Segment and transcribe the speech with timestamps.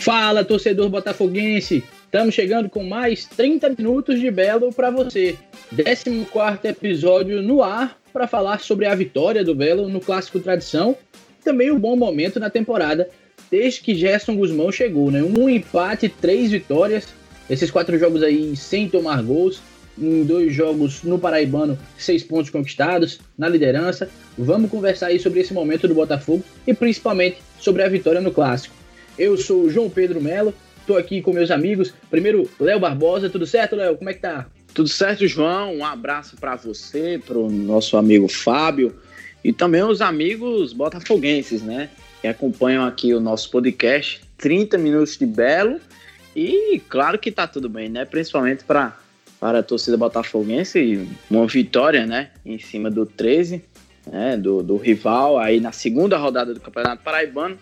[0.00, 1.84] Fala, torcedor botafoguense!
[2.06, 5.36] Estamos chegando com mais 30 minutos de Belo para você.
[5.76, 10.96] 14 episódio no ar para falar sobre a vitória do Belo no Clássico Tradição.
[11.44, 13.10] Também um bom momento na temporada,
[13.50, 15.22] desde que Gerson Guzmão chegou, né?
[15.22, 17.08] Um empate, três vitórias.
[17.50, 19.60] Esses quatro jogos aí sem tomar gols.
[19.98, 24.08] Em dois jogos no Paraibano, seis pontos conquistados na liderança.
[24.38, 28.79] Vamos conversar aí sobre esse momento do Botafogo e principalmente sobre a vitória no Clássico.
[29.18, 30.54] Eu sou o João Pedro Melo,
[30.90, 31.94] Estou aqui com meus amigos.
[32.10, 33.30] Primeiro, Léo Barbosa.
[33.30, 33.96] Tudo certo, Léo?
[33.96, 34.46] Como é que tá?
[34.74, 35.76] Tudo certo, João.
[35.76, 38.98] Um abraço para você, para o nosso amigo Fábio
[39.44, 41.88] e também os amigos botafoguenses, né?
[42.20, 44.20] Que acompanham aqui o nosso podcast.
[44.36, 45.78] 30 minutos de belo.
[46.34, 48.04] E claro que tá tudo bem, né?
[48.04, 48.96] Principalmente para
[49.38, 52.30] para a torcida botafoguense, uma vitória, né?
[52.44, 53.62] Em cima do 13,
[54.10, 54.36] né?
[54.36, 57.56] Do, do rival, aí na segunda rodada do Campeonato Paraibano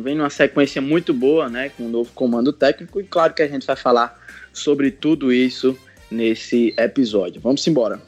[0.00, 3.42] vem numa sequência muito boa, né, com o um novo comando técnico, e claro que
[3.42, 4.18] a gente vai falar
[4.52, 5.76] sobre tudo isso
[6.10, 7.40] nesse episódio.
[7.40, 8.00] Vamos embora.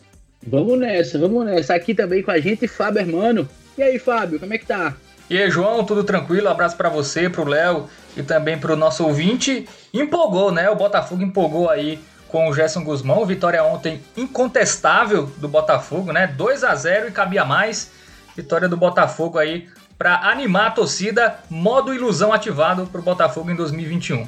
[0.46, 1.74] Vamos nessa, vamos nessa.
[1.74, 3.48] Aqui também com a gente, Fábio Hermano.
[3.76, 4.96] E aí, Fábio, como é que tá?
[5.28, 6.48] E aí, João, tudo tranquilo?
[6.48, 9.68] Abraço para você, pro Léo e também pro nosso ouvinte.
[9.92, 10.70] Empolgou, né?
[10.70, 13.26] O Botafogo empolgou aí com o Gerson Guzmão.
[13.26, 16.26] Vitória ontem incontestável do Botafogo, né?
[16.28, 17.90] 2 a 0 e cabia mais.
[18.34, 23.56] Vitória do Botafogo aí para animar a torcida, modo ilusão ativado para o Botafogo em
[23.56, 24.26] 2021.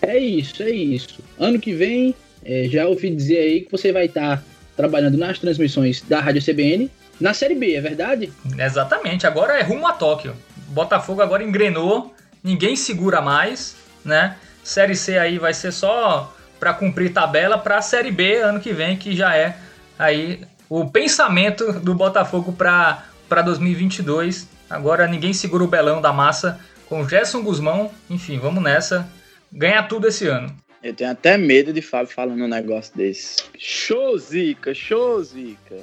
[0.00, 1.20] É isso, é isso.
[1.38, 2.14] Ano que vem,
[2.44, 4.42] é, já ouvi dizer aí que você vai estar tá
[4.76, 8.32] trabalhando nas transmissões da Rádio CBN na Série B, é verdade?
[8.58, 10.34] Exatamente, agora é rumo a Tóquio.
[10.68, 14.36] Botafogo agora engrenou, ninguém segura mais, né?
[14.64, 18.72] Série C aí vai ser só para cumprir tabela para a Série B ano que
[18.72, 19.56] vem, que já é
[19.98, 27.06] aí o pensamento do Botafogo para 2022 Agora ninguém segura o belão da massa com
[27.06, 27.90] Gerson Guzmão.
[28.08, 29.06] Enfim, vamos nessa.
[29.52, 30.50] Ganhar tudo esse ano.
[30.82, 33.36] Eu tenho até medo de Fábio falando um negócio desse.
[33.58, 35.76] Show, Zica, show, Zica.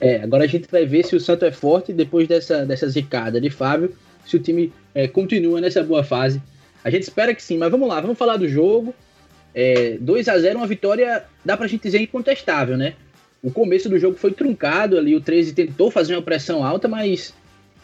[0.00, 3.40] É, agora a gente vai ver se o Santo é forte depois dessa, dessa zicada
[3.40, 3.92] de Fábio,
[4.24, 6.40] se o time é, continua nessa boa fase.
[6.84, 8.94] A gente espera que sim, mas vamos lá, vamos falar do jogo.
[9.52, 12.94] É, 2 a 0 uma vitória, dá pra gente dizer, incontestável, né?
[13.42, 17.34] O começo do jogo foi truncado ali, o 13 tentou fazer uma pressão alta, mas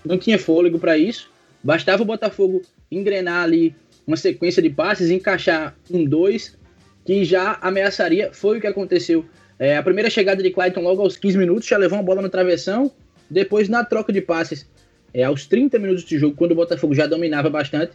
[0.05, 1.31] não tinha fôlego para isso.
[1.63, 3.75] Bastava o Botafogo engrenar ali
[4.07, 6.57] uma sequência de passes, encaixar um dois,
[7.05, 8.31] que já ameaçaria.
[8.33, 9.25] Foi o que aconteceu.
[9.59, 12.29] É, a primeira chegada de Clayton logo aos 15 minutos, já levou uma bola no
[12.29, 12.91] travessão.
[13.31, 14.69] Depois, na troca de passes,
[15.13, 17.93] é, aos 30 minutos de jogo, quando o Botafogo já dominava bastante,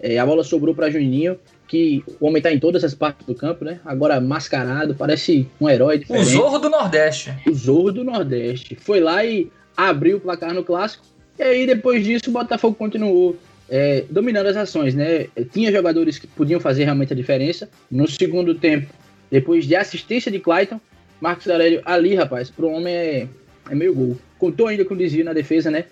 [0.00, 3.34] é, a bola sobrou para Juninho, que o homem está em todas as partes do
[3.34, 3.78] campo, né?
[3.84, 6.26] Agora mascarado, parece um herói diferente.
[6.26, 7.32] O Zorro do Nordeste.
[7.46, 8.76] O Zorro do Nordeste.
[8.80, 11.04] Foi lá e abriu o placar no clássico.
[11.38, 13.36] E aí, depois disso, o Botafogo continuou
[13.68, 15.26] é, dominando as ações, né?
[15.52, 17.68] Tinha jogadores que podiam fazer realmente a diferença.
[17.90, 18.92] No segundo tempo,
[19.30, 20.80] depois de assistência de Clayton,
[21.20, 23.28] Marcos Aurélio ali, rapaz, pro homem é,
[23.70, 24.18] é meio gol.
[24.38, 25.86] Contou ainda com o desvio na defesa, né?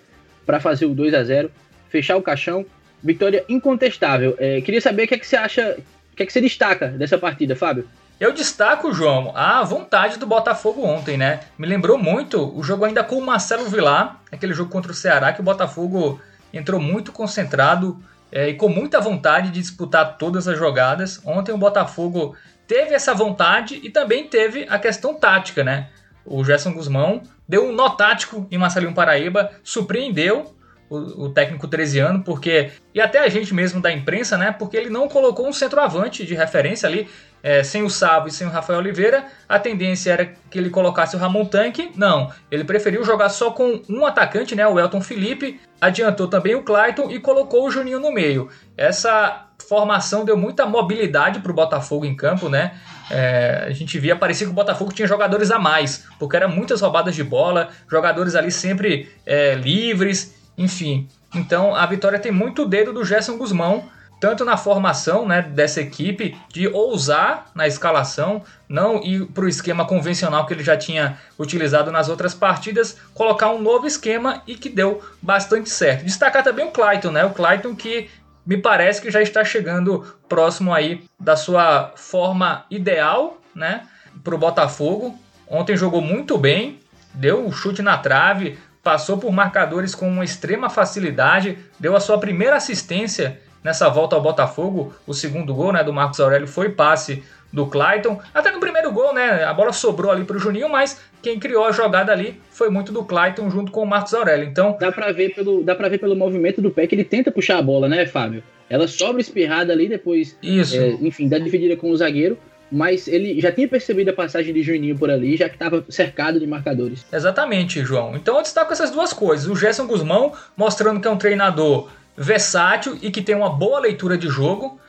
[0.45, 1.49] Para fazer o 2 a 0
[1.89, 2.65] fechar o caixão.
[3.03, 4.35] Vitória incontestável.
[4.37, 5.75] É, queria saber o que, é que você acha,
[6.13, 7.87] o que é que você destaca dessa partida, Fábio?
[8.21, 11.39] Eu destaco, João, a vontade do Botafogo ontem, né?
[11.57, 15.33] Me lembrou muito o jogo ainda com o Marcelo Vilar, aquele jogo contra o Ceará,
[15.33, 16.21] que o Botafogo
[16.53, 17.97] entrou muito concentrado
[18.31, 21.19] é, e com muita vontade de disputar todas as jogadas.
[21.25, 22.35] Ontem o Botafogo
[22.67, 25.89] teve essa vontade e também teve a questão tática, né?
[26.23, 30.55] O Gerson Guzmão deu um nó tático em Marcelinho Paraíba, surpreendeu
[30.91, 32.69] o, o técnico 13 anos, porque.
[32.93, 34.51] E até a gente mesmo da imprensa, né?
[34.51, 37.09] Porque ele não colocou um centroavante de referência ali
[37.43, 41.15] é, sem o Sávio e sem o Rafael Oliveira, a tendência era que ele colocasse
[41.15, 41.91] o Ramon Tanque.
[41.95, 46.63] Não, ele preferiu jogar só com um atacante, né, o Elton Felipe, adiantou também o
[46.63, 48.49] Clayton e colocou o Juninho no meio.
[48.77, 52.73] Essa formação deu muita mobilidade para o Botafogo em campo, né?
[53.09, 56.81] É, a gente via, parecia que o Botafogo tinha jogadores a mais, porque eram muitas
[56.81, 61.07] roubadas de bola, jogadores ali sempre é, livres, enfim.
[61.33, 63.85] Então a vitória tem muito dedo do Gerson Guzmão,
[64.21, 69.83] tanto na formação né, dessa equipe, de ousar na escalação, não ir para o esquema
[69.83, 74.69] convencional que ele já tinha utilizado nas outras partidas, colocar um novo esquema e que
[74.69, 76.05] deu bastante certo.
[76.05, 77.25] Destacar também o Clayton, né?
[77.25, 78.11] O Clayton que
[78.45, 83.87] me parece que já está chegando próximo aí da sua forma ideal, né?
[84.23, 85.17] Para o Botafogo.
[85.47, 86.79] Ontem jogou muito bem,
[87.11, 92.19] deu um chute na trave, passou por marcadores com uma extrema facilidade, deu a sua
[92.19, 97.23] primeira assistência Nessa volta ao Botafogo, o segundo gol né, do Marcos Aurélio foi passe
[97.51, 98.19] do Clayton.
[98.33, 99.43] Até no primeiro gol, né?
[99.43, 102.91] A bola sobrou ali para o Juninho, mas quem criou a jogada ali foi muito
[102.91, 104.47] do Clayton junto com o Marcos Aurélio.
[104.47, 107.31] Então dá para ver pelo dá para ver pelo movimento do pé que ele tenta
[107.31, 108.43] puxar a bola, né, Fábio?
[108.69, 110.77] Ela sobra espirrada ali depois, Isso.
[110.77, 112.37] É, enfim, dá dividida com o zagueiro.
[112.73, 116.39] Mas ele já tinha percebido a passagem de Juninho por ali, já que estava cercado
[116.39, 117.05] de marcadores.
[117.11, 118.15] Exatamente, João.
[118.15, 119.45] Então eu destaco essas duas coisas.
[119.45, 124.17] O Gerson Guzmão mostrando que é um treinador versátil e que tem uma boa leitura
[124.17, 124.79] de jogo.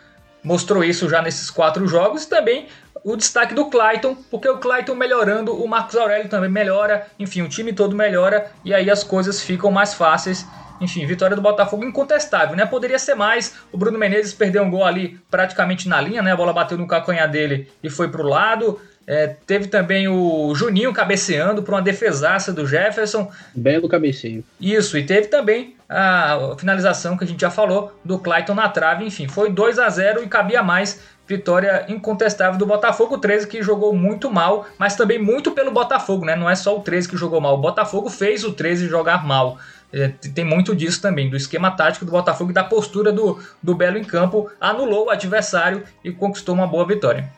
[0.43, 2.25] Mostrou isso já nesses quatro jogos.
[2.25, 2.67] E também
[3.05, 7.49] o destaque do Clayton, porque o Clayton melhorando, o Marcos Aurélio também melhora, enfim, o
[7.49, 10.47] time todo melhora e aí as coisas ficam mais fáceis.
[10.81, 12.67] Enfim, vitória do Botafogo incontestável, né?
[12.67, 13.55] Poderia ser mais.
[13.71, 16.33] O Bruno Menezes perdeu um gol ali praticamente na linha, né?
[16.33, 18.81] A bola bateu no calcanhar dele e foi pro lado.
[19.07, 23.31] É, teve também o Juninho cabeceando para uma defesaça do Jefferson.
[23.55, 24.45] Belo cabeceio.
[24.61, 29.05] Isso, e teve também a finalização que a gente já falou do Clayton na trave.
[29.05, 31.01] Enfim, foi 2 a 0 e cabia mais.
[31.27, 36.35] Vitória incontestável do Botafogo 13, que jogou muito mal, mas também muito pelo Botafogo, né?
[36.35, 37.55] Não é só o 13 que jogou mal.
[37.55, 39.57] O Botafogo fez o 13 jogar mal.
[39.93, 43.75] É, tem muito disso também, do esquema tático do Botafogo e da postura do, do
[43.75, 44.51] Belo em campo.
[44.61, 47.31] Anulou o adversário e conquistou uma boa vitória.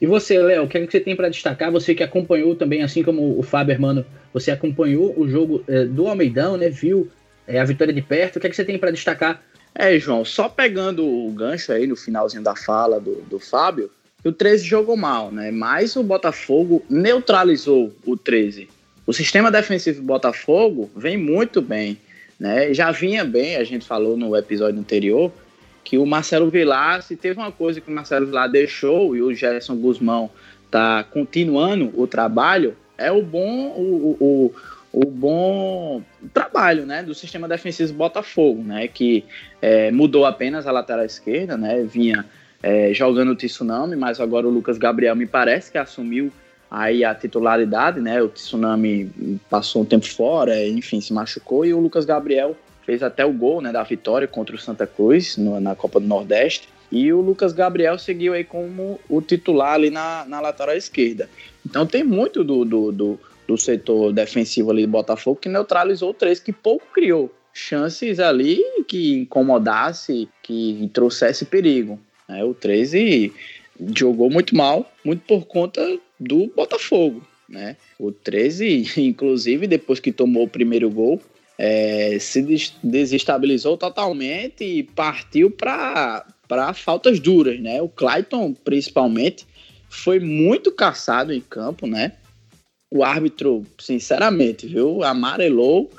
[0.00, 1.72] E você, Léo, o que, é que você tem para destacar?
[1.72, 6.06] Você que acompanhou também, assim como o Fábio Hermano, você acompanhou o jogo é, do
[6.06, 6.68] Almeidão, né?
[6.68, 7.08] Viu
[7.46, 8.36] é, a vitória de perto.
[8.36, 9.42] O que, é que você tem para destacar?
[9.74, 13.90] É, João, só pegando o gancho aí no finalzinho da fala do, do Fábio,
[14.24, 15.50] o 13 jogou mal, né?
[15.50, 18.68] Mas o Botafogo neutralizou o 13.
[19.06, 21.98] O sistema defensivo do Botafogo vem muito bem,
[22.38, 22.74] né?
[22.74, 25.32] Já vinha bem, a gente falou no episódio anterior,
[25.88, 29.32] que o Marcelo Vilar, se teve uma coisa que o Marcelo Vilar deixou e o
[29.32, 30.28] Gerson Guzmão
[30.70, 34.54] tá continuando o trabalho, é o bom o, o,
[34.92, 36.02] o bom
[36.34, 39.24] trabalho né, do sistema defensivo Botafogo, né, que
[39.62, 42.26] é, mudou apenas a lateral esquerda, né, vinha
[42.62, 46.30] é, jogando o Tsunami, mas agora o Lucas Gabriel me parece que assumiu
[46.70, 51.80] aí a titularidade, né, o Tsunami passou um tempo fora, enfim, se machucou, e o
[51.80, 52.54] Lucas Gabriel
[52.88, 56.06] fez até o gol né, da vitória contra o Santa Cruz no, na Copa do
[56.06, 56.70] Nordeste.
[56.90, 61.28] E o Lucas Gabriel seguiu aí como o titular ali na, na lateral esquerda.
[61.66, 66.14] Então tem muito do, do, do, do setor defensivo ali do Botafogo que neutralizou o
[66.14, 72.00] três, que pouco criou chances ali que incomodasse, que trouxesse perigo.
[72.26, 72.42] Né?
[72.42, 73.30] O 13
[73.94, 75.86] jogou muito mal, muito por conta
[76.18, 77.22] do Botafogo.
[77.46, 77.76] Né?
[77.98, 81.20] O 13, inclusive, depois que tomou o primeiro gol,
[81.58, 82.40] é, se
[82.82, 86.24] desestabilizou totalmente e partiu para
[86.74, 87.82] faltas duras, né?
[87.82, 89.44] O Clayton, principalmente,
[89.88, 92.12] foi muito caçado em campo, né?
[92.90, 95.90] O árbitro, sinceramente, viu, amarelou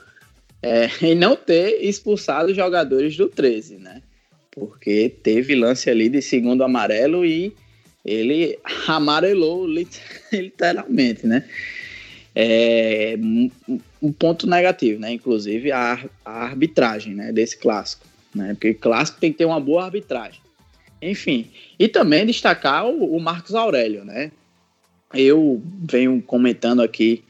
[0.64, 4.02] é, em não ter expulsado os jogadores do 13, né?
[4.50, 7.54] Porque teve lance ali de segundo amarelo e
[8.06, 8.58] ele
[8.88, 9.68] amarelou
[10.32, 11.46] literalmente, né?
[12.36, 13.18] é,
[14.02, 15.12] um ponto negativo, né?
[15.12, 17.32] Inclusive a, a, arbitragem, né?
[17.32, 18.54] Desse clássico, né?
[18.54, 20.42] Porque clássico tem que ter uma boa arbitragem.
[21.02, 21.48] Enfim,
[21.78, 24.32] e também destacar o, o Marcos Aurélio, né?
[25.14, 27.24] Eu venho comentando aqui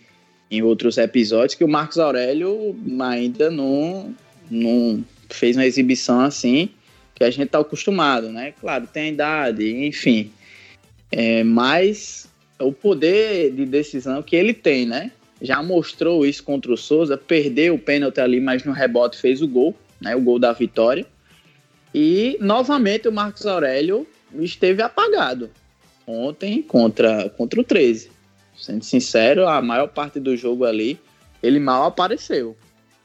[0.52, 4.14] em outros episódios que o Marcos Aurélio ainda não,
[4.50, 6.70] não fez uma exibição assim
[7.14, 8.54] que a gente está acostumado, né?
[8.60, 10.32] Claro, tem idade, enfim.
[11.12, 15.12] É, mas o poder de decisão que ele tem, né?
[15.42, 19.48] Já mostrou isso contra o Souza, perdeu o pênalti ali, mas no rebote fez o
[19.48, 20.16] gol, né?
[20.16, 21.06] O gol da vitória.
[21.94, 25.50] E novamente o Marcos Aurélio esteve apagado
[26.10, 28.12] ontem contra, contra o 13.
[28.58, 31.00] Sendo sincero, a maior parte do jogo ali
[31.42, 32.58] ele mal apareceu.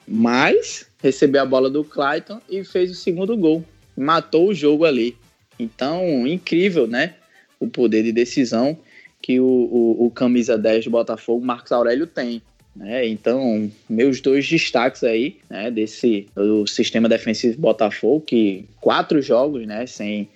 [0.07, 3.65] Mas recebeu a bola do Clayton e fez o segundo gol.
[3.97, 5.17] Matou o jogo ali.
[5.59, 7.15] Então, incrível, né?
[7.61, 8.77] O poder de decisão
[9.25, 12.43] que o, o, o camisa 10 do Botafogo, Marcos Aurélio, tem.
[12.77, 13.09] Né?
[13.09, 19.87] Então, meus dois destaques aí, né, desse do sistema defensivo Botafogo, que quatro jogos, né,
[19.87, 20.29] sem,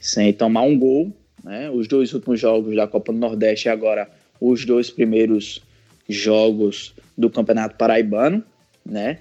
[0.00, 1.12] sem tomar um gol,
[1.44, 4.08] né, os dois últimos jogos da Copa do Nordeste e agora
[4.40, 5.60] os dois primeiros
[6.08, 8.42] jogos do Campeonato Paraibano,
[8.86, 9.18] né?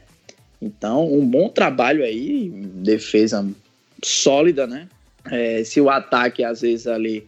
[0.62, 3.46] Então, um bom trabalho aí, defesa
[4.02, 4.88] sólida, né?
[5.30, 7.28] É, se o ataque às vezes ali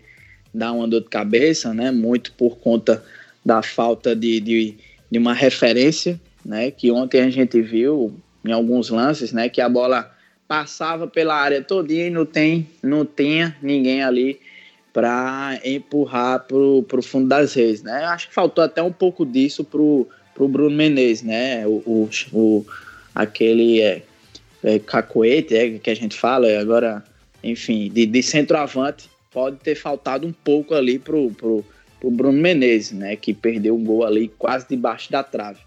[0.54, 1.92] dá uma dor de cabeça, né?
[1.92, 3.04] Muito por conta
[3.44, 4.76] da falta de, de,
[5.10, 6.72] de uma referência, né?
[6.72, 8.14] Que ontem a gente viu
[8.46, 9.50] em alguns lances, né?
[9.50, 10.12] Que a bola
[10.48, 14.40] passava pela área todinha e não tem, não tinha ninguém ali
[14.92, 18.04] para empurrar pro, pro fundo das redes, né?
[18.06, 21.66] Acho que faltou até um pouco disso pro, pro Bruno Menezes, né?
[21.66, 22.66] O, o, o
[23.16, 24.02] aquele é,
[24.64, 27.02] é, cacoete é, que a gente fala agora,
[27.42, 31.66] enfim, de, de centroavante pode ter faltado um pouco ali pro, pro,
[32.00, 33.16] pro Bruno Menezes, né?
[33.16, 35.60] Que perdeu um gol ali quase debaixo da trave.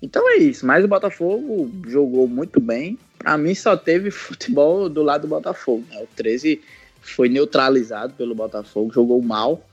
[0.00, 2.98] Então é isso, mas o Botafogo jogou muito bem.
[3.18, 5.84] Para mim só teve futebol do lado do Botafogo.
[5.90, 6.00] Né?
[6.02, 6.60] O 13
[7.00, 9.64] foi neutralizado pelo Botafogo, jogou mal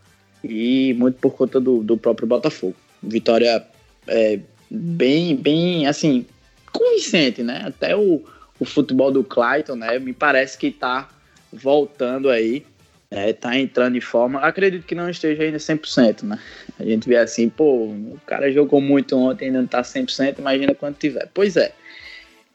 [0.43, 2.75] e muito por conta do, do próprio Botafogo.
[3.03, 3.65] Vitória
[4.07, 4.39] é,
[4.69, 6.25] bem, bem, assim,
[6.71, 7.63] convincente, né?
[7.65, 8.23] Até o,
[8.59, 9.99] o futebol do Clayton, né?
[9.99, 11.09] Me parece que tá
[11.51, 12.65] voltando aí,
[13.09, 13.33] né?
[13.33, 14.39] Tá entrando em forma.
[14.39, 16.39] Acredito que não esteja ainda 100%, né?
[16.79, 20.75] A gente vê assim, pô, o cara jogou muito ontem, ainda não tá 100%, imagina
[20.75, 21.29] quando tiver.
[21.33, 21.71] Pois é,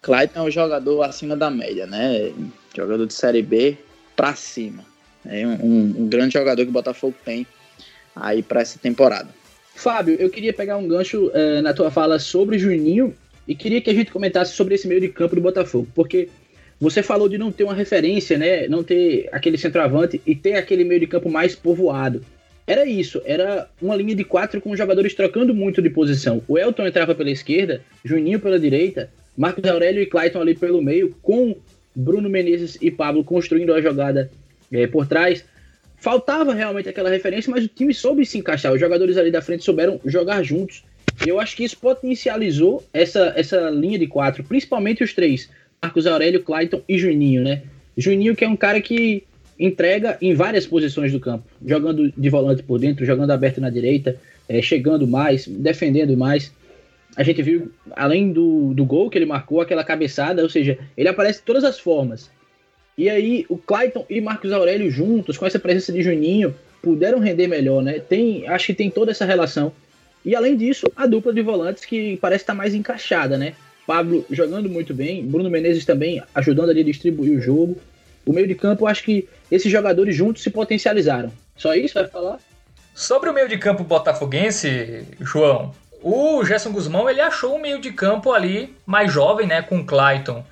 [0.02, 2.32] Clayton é um jogador acima da média, né?
[2.74, 3.76] Jogador de Série B
[4.16, 4.84] pra cima.
[5.26, 7.46] É um, um, um grande jogador que o Botafogo tem
[8.14, 9.28] aí para essa temporada.
[9.74, 13.14] Fábio, eu queria pegar um gancho uh, na tua fala sobre Juninho
[13.46, 16.28] e queria que a gente comentasse sobre esse meio de campo do Botafogo, porque
[16.80, 18.66] você falou de não ter uma referência, né?
[18.66, 22.24] Não ter aquele centroavante e ter aquele meio de campo mais povoado.
[22.66, 26.42] Era isso, era uma linha de quatro com jogadores trocando muito de posição.
[26.48, 31.14] O Elton entrava pela esquerda, Juninho pela direita, Marcos Aurélio e Clayton ali pelo meio,
[31.20, 31.56] com
[31.94, 34.30] Bruno Menezes e Pablo construindo a jogada
[34.72, 35.44] é, por trás.
[35.98, 38.72] Faltava realmente aquela referência, mas o time soube se encaixar.
[38.72, 40.82] Os jogadores ali da frente souberam jogar juntos.
[41.26, 45.50] Eu acho que isso potencializou essa, essa linha de quatro, principalmente os três:
[45.82, 47.62] Marcos Aurélio, Clayton e Juninho, né?
[47.96, 49.24] Juninho, que é um cara que
[49.58, 54.16] entrega em várias posições do campo, jogando de volante por dentro, jogando aberto na direita,
[54.48, 56.52] é, chegando mais, defendendo mais.
[57.16, 61.08] A gente viu, além do, do gol que ele marcou, aquela cabeçada, ou seja, ele
[61.08, 62.30] aparece de todas as formas.
[62.96, 67.46] E aí, o Clayton e Marcos Aurélio juntos, com essa presença de Juninho, puderam render
[67.46, 67.98] melhor, né?
[68.00, 69.72] Tem, acho que tem toda essa relação.
[70.24, 73.54] E além disso, a dupla de volantes que parece estar mais encaixada, né?
[73.86, 77.76] Pablo jogando muito bem, Bruno Menezes também ajudando ali a distribuir o jogo.
[78.24, 81.32] O meio de campo, acho que esses jogadores juntos se potencializaram.
[81.56, 82.38] Só isso vai falar?
[82.94, 87.92] Sobre o meio de campo botafoguense, João, o Gerson Guzmão ele achou um meio de
[87.92, 90.44] campo ali mais jovem, né, com Clayton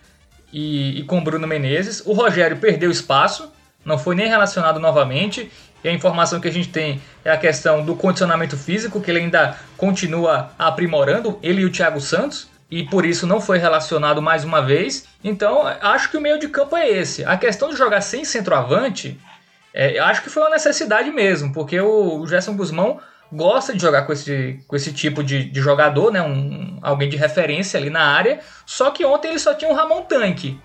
[0.53, 2.03] e, e com Bruno Menezes.
[2.05, 3.53] O Rogério perdeu espaço,
[3.85, 5.51] não foi nem relacionado novamente.
[5.83, 9.21] E a informação que a gente tem é a questão do condicionamento físico, que ele
[9.21, 14.45] ainda continua aprimorando, ele e o Thiago Santos e por isso não foi relacionado mais
[14.45, 15.07] uma vez.
[15.25, 17.25] Então, acho que o meio de campo é esse.
[17.25, 19.19] A questão de jogar sem centroavante,
[19.73, 23.01] é, acho que foi uma necessidade mesmo, porque o Gerson Guzmão
[23.33, 26.21] gosta de jogar com esse, com esse tipo de, de jogador, né?
[26.23, 28.41] Um, alguém de referência ali na área.
[28.67, 30.61] Só que ontem ele só tinha um Ramon Tanque.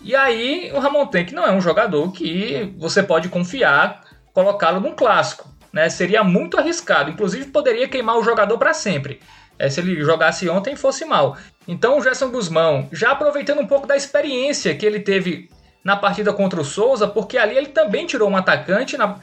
[0.00, 4.02] E aí, o Ramon Tanque não é um jogador que você pode confiar
[4.32, 5.48] colocá-lo num clássico.
[5.72, 5.88] Né?
[5.88, 7.10] Seria muito arriscado.
[7.10, 9.20] Inclusive, poderia queimar o jogador para sempre
[9.60, 11.36] é, se ele jogasse ontem fosse mal.
[11.68, 15.50] Então o Gerson Guzmão, já aproveitando um pouco da experiência que ele teve
[15.84, 19.16] na partida contra o Souza, porque ali ele também tirou um atacante, na,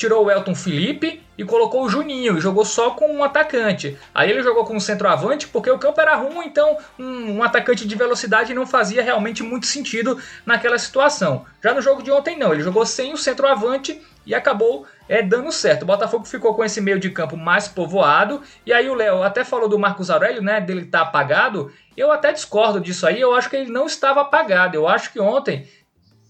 [0.00, 3.98] tirou o Elton Felipe e colocou o Juninho e jogou só com um atacante.
[4.14, 7.86] Aí ele jogou com um centroavante porque o campo era ruim, então um, um, atacante
[7.86, 11.44] de velocidade não fazia realmente muito sentido naquela situação.
[11.62, 15.52] Já no jogo de ontem não, ele jogou sem o centroavante e acabou é, dando
[15.52, 15.82] certo.
[15.82, 18.40] O Botafogo ficou com esse meio de campo mais povoado.
[18.64, 20.62] E aí o Léo até falou do Marcos Aurélio, né?
[20.62, 21.70] Dele estar tá apagado.
[21.94, 23.20] Eu até discordo disso aí.
[23.20, 24.76] Eu acho que ele não estava apagado.
[24.76, 25.68] Eu acho que ontem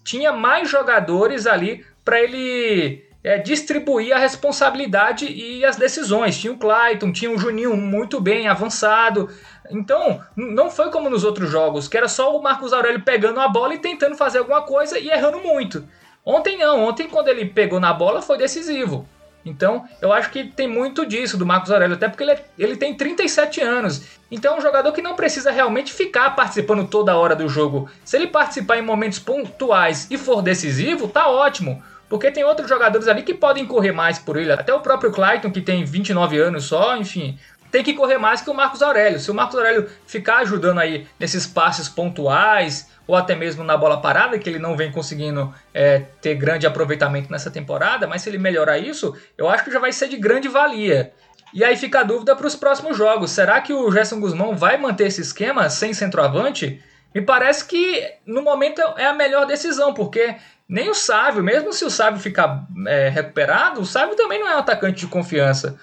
[0.03, 6.39] tinha mais jogadores ali para ele é, distribuir a responsabilidade e as decisões.
[6.39, 9.29] Tinha o Clayton, tinha o Juninho muito bem avançado.
[9.71, 13.49] Então, não foi como nos outros jogos, que era só o Marcos Aurélio pegando a
[13.49, 15.87] bola e tentando fazer alguma coisa e errando muito.
[16.25, 19.07] Ontem não, ontem quando ele pegou na bola foi decisivo.
[19.45, 22.77] Então, eu acho que tem muito disso do Marcos Aurélio, até porque ele, é, ele
[22.77, 24.03] tem 37 anos.
[24.31, 27.89] Então, é um jogador que não precisa realmente ficar participando toda hora do jogo.
[28.05, 31.83] Se ele participar em momentos pontuais e for decisivo, tá ótimo.
[32.11, 34.53] Porque tem outros jogadores ali que podem correr mais por ele.
[34.53, 37.39] Até o próprio Clayton, que tem 29 anos só, enfim
[37.71, 39.21] tem que correr mais que o Marcos Aurélio.
[39.21, 44.01] Se o Marcos Aurélio ficar ajudando aí nesses passes pontuais, ou até mesmo na bola
[44.01, 48.39] parada, que ele não vem conseguindo é, ter grande aproveitamento nessa temporada, mas se ele
[48.39, 51.13] melhorar isso, eu acho que já vai ser de grande valia.
[51.53, 54.77] E aí fica a dúvida para os próximos jogos: será que o Gerson Guzmão vai
[54.77, 56.83] manter esse esquema sem centroavante?
[57.13, 60.37] Me parece que no momento é a melhor decisão, porque
[60.71, 64.55] nem o Sávio, mesmo se o Sávio ficar é, recuperado, o Sávio também não é
[64.55, 65.77] um atacante de confiança.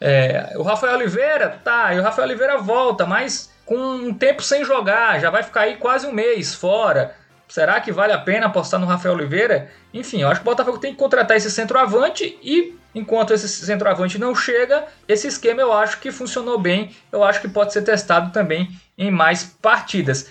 [0.00, 4.64] É, o Rafael Oliveira, tá, e o Rafael Oliveira volta, mas com um tempo sem
[4.64, 7.16] jogar, já vai ficar aí quase um mês fora.
[7.48, 9.72] Será que vale a pena apostar no Rafael Oliveira?
[9.92, 14.18] Enfim, eu acho que o Botafogo tem que contratar esse centroavante e enquanto esse centroavante
[14.18, 16.94] não chega, esse esquema eu acho que funcionou bem.
[17.10, 20.30] Eu acho que pode ser testado também em mais partidas.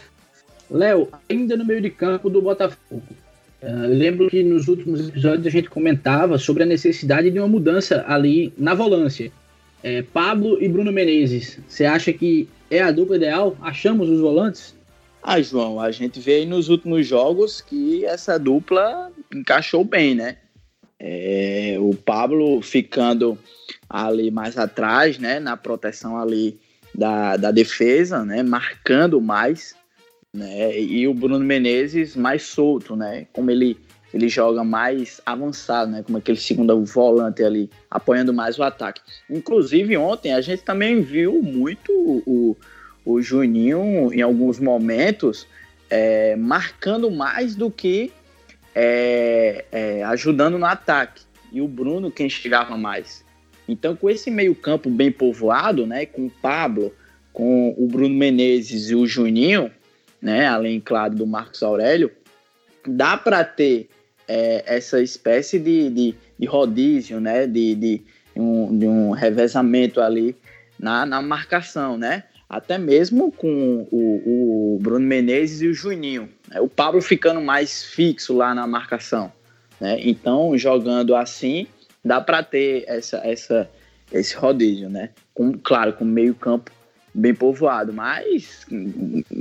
[0.71, 3.03] Léo, ainda no meio de campo do Botafogo,
[3.61, 8.05] eu lembro que nos últimos episódios a gente comentava sobre a necessidade de uma mudança
[8.07, 9.31] ali na volância.
[9.83, 13.55] É, Pablo e Bruno Menezes, você acha que é a dupla ideal?
[13.61, 14.75] Achamos os volantes?
[15.23, 20.37] Ah, João, a gente vê aí nos últimos jogos que essa dupla encaixou bem, né?
[20.99, 23.37] É, o Pablo ficando
[23.89, 26.59] ali mais atrás, né, na proteção ali
[26.93, 29.75] da, da defesa, né, marcando mais,
[30.37, 33.77] né, e o Bruno Menezes mais solto, né, como ele
[34.13, 39.01] ele joga mais avançado, né, como aquele segundo volante ali, apoiando mais o ataque.
[39.29, 42.55] Inclusive ontem a gente também viu muito o,
[43.05, 45.45] o Juninho em alguns momentos
[45.89, 48.11] é, marcando mais do que
[48.73, 51.23] é, é, ajudando no ataque.
[51.51, 53.25] E o Bruno quem chegava mais.
[53.67, 56.93] Então, com esse meio-campo bem povoado, né, com o Pablo,
[57.33, 59.71] com o Bruno Menezes e o Juninho,
[60.21, 62.11] né, além, claro, do Marcos Aurélio,
[62.85, 63.89] dá para ter
[64.27, 68.01] é, essa espécie de, de, de, rodízio, né, de, de,
[68.35, 70.35] um, de um revezamento ali
[70.79, 72.23] na, na marcação, né?
[72.49, 76.29] Até mesmo com o, o Bruno Menezes e o Juninho.
[76.47, 76.61] Né?
[76.61, 79.31] O Pablo ficando mais fixo lá na marcação.
[79.81, 79.97] Né?
[79.99, 81.67] Então, jogando assim,
[82.03, 83.69] dá para ter essa, essa,
[84.13, 85.09] esse rodízio, né?
[85.33, 86.71] Com, claro, com meio campo
[87.17, 88.65] bem povoado, mas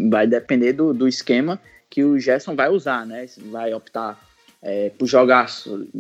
[0.09, 3.27] vai depender do, do esquema que o Gerson vai usar, né?
[3.51, 4.19] Vai optar
[4.63, 5.47] é, por jogar,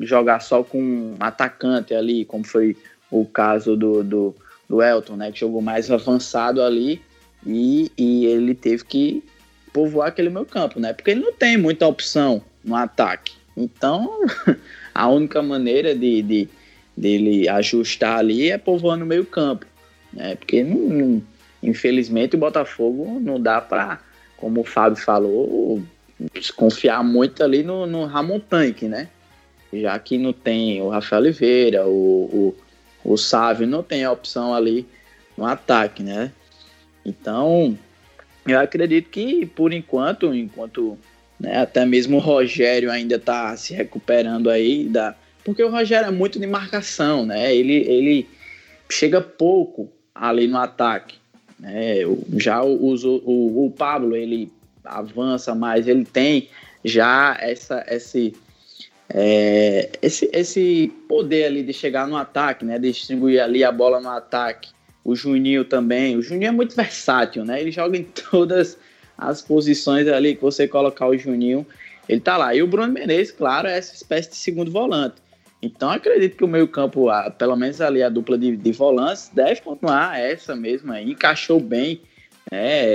[0.00, 2.76] jogar só com um atacante ali, como foi
[3.10, 4.34] o caso do, do,
[4.68, 5.30] do Elton, né?
[5.30, 7.02] Que jogou mais avançado ali
[7.46, 9.22] e, e ele teve que
[9.70, 10.94] povoar aquele meio campo, né?
[10.94, 13.34] Porque ele não tem muita opção no ataque.
[13.54, 14.18] Então,
[14.94, 16.48] a única maneira de, de
[16.96, 19.66] dele ajustar ali é povoando o meio campo,
[20.10, 20.36] né?
[20.36, 21.22] Porque não, não,
[21.62, 24.00] infelizmente o Botafogo não dá para,
[24.36, 25.82] como o Fábio falou,
[26.56, 29.08] confiar muito ali no, no Ramon Tanque, né?
[29.72, 32.54] Já que não tem o Rafael Oliveira, o,
[33.04, 34.86] o, o Sávio não tem a opção ali
[35.36, 36.32] no ataque, né?
[37.04, 37.78] Então,
[38.46, 40.98] eu acredito que por enquanto, enquanto
[41.38, 45.14] né, até mesmo o Rogério ainda está se recuperando aí da,
[45.44, 47.54] porque o Rogério é muito de marcação, né?
[47.54, 48.28] Ele, ele
[48.90, 51.16] chega pouco ali no ataque.
[51.58, 51.96] Né?
[52.36, 54.52] Já o, o, Pablo, ele
[54.84, 56.48] avança mais, ele tem
[56.84, 58.34] já essa, esse,
[59.08, 62.78] é, esse, esse poder ali de chegar no ataque, né?
[62.78, 64.70] Distribuir ali a bola no ataque.
[65.04, 66.16] O Juninho também.
[66.16, 67.60] O Juninho é muito versátil, né?
[67.60, 68.78] Ele joga em todas
[69.16, 71.66] as posições ali que você colocar o Juninho,
[72.08, 72.54] ele tá lá.
[72.54, 75.16] E o Bruno Menezes, claro, é essa espécie de segundo volante.
[75.66, 79.60] Então acredito que o meio campo, pelo menos ali a dupla de, de volantes, deve
[79.60, 82.00] continuar essa mesma encaixou bem,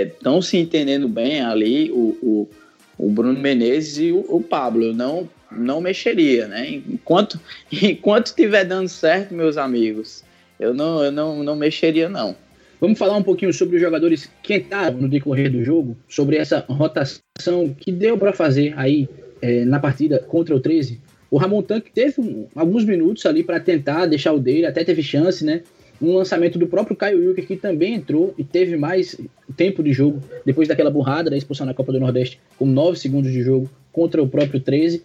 [0.08, 2.50] estão é, se entendendo bem ali o, o,
[2.98, 4.84] o Bruno Menezes e o, o, Pablo.
[4.84, 6.82] Eu não, não mexeria, né?
[6.88, 7.40] Enquanto,
[7.72, 10.24] enquanto estiver dando certo, meus amigos,
[10.58, 12.36] eu não, eu não, não mexeria, não.
[12.80, 16.66] Vamos falar um pouquinho sobre os jogadores que entraram no decorrer do jogo, sobre essa
[16.68, 19.08] rotação que deu para fazer aí
[19.42, 21.00] é, na partida contra o 13
[21.32, 25.02] o Ramon Tanque teve um, alguns minutos ali para tentar deixar o dele, até teve
[25.02, 25.62] chance, né?
[26.02, 29.18] Um lançamento do próprio Caio Wilker, que também entrou e teve mais
[29.56, 33.32] tempo de jogo depois daquela burrada da expulsão na Copa do Nordeste, com 9 segundos
[33.32, 34.98] de jogo contra o próprio 13.
[34.98, 35.04] O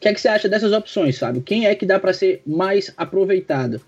[0.00, 1.40] que é que você acha dessas opções, sabe?
[1.40, 3.80] Quem é que dá para ser mais aproveitado?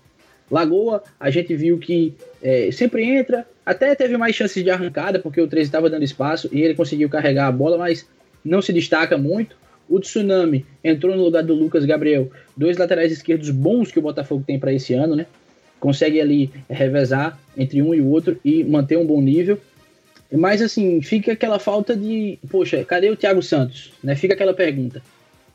[0.49, 5.41] Lagoa, a gente viu que é, sempre entra, até teve mais chances de arrancada, porque
[5.41, 8.07] o 13 estava dando espaço e ele conseguiu carregar a bola, mas
[8.43, 9.55] não se destaca muito.
[9.87, 14.43] O Tsunami entrou no lugar do Lucas Gabriel, dois laterais esquerdos bons que o Botafogo
[14.45, 15.27] tem para esse ano, né?
[15.79, 19.59] Consegue ali revezar entre um e o outro e manter um bom nível.
[20.31, 23.93] Mas assim, fica aquela falta de, poxa, cadê o Thiago Santos?
[24.03, 24.15] Né?
[24.15, 25.01] Fica aquela pergunta.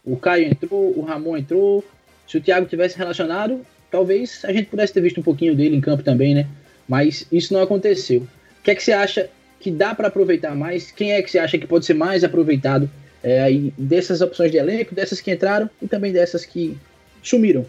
[0.04, 1.84] O Caio entrou, o Ramon entrou.
[2.26, 5.80] Se o Thiago tivesse relacionado, talvez a gente pudesse ter visto um pouquinho dele em
[5.80, 6.46] campo também, né?
[6.88, 8.20] Mas isso não aconteceu.
[8.20, 10.92] O que é que você acha que dá para aproveitar mais?
[10.92, 12.88] Quem é que você acha que pode ser mais aproveitado
[13.22, 16.76] é, aí dessas opções de elenco, dessas que entraram e também dessas que
[17.22, 17.66] sumiram.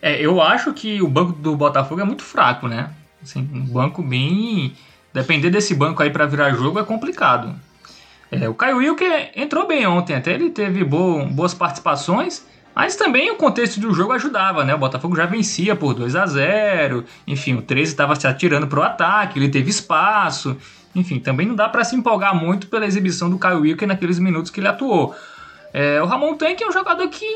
[0.00, 2.90] É, eu acho que o banco do Botafogo é muito fraco, né?
[3.22, 4.74] Assim, um banco bem.
[5.12, 7.54] Depender desse banco aí para virar jogo é complicado.
[8.30, 13.30] É, o Caio Wilker entrou bem ontem, até ele teve bo boas participações, mas também
[13.30, 14.74] o contexto do jogo ajudava, né?
[14.74, 18.80] O Botafogo já vencia por 2 a 0 enfim, o 13 estava se atirando para
[18.80, 20.56] o ataque, ele teve espaço,
[20.96, 24.50] enfim, também não dá para se empolgar muito pela exibição do Kyle Wilker naqueles minutos
[24.50, 25.14] que ele atuou.
[25.72, 27.26] É, o Ramon Tanque é um jogador que,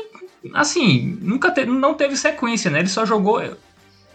[0.53, 2.79] assim, nunca te, não teve sequência, né?
[2.79, 3.39] Ele só jogou